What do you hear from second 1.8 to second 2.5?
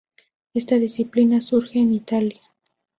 Italia.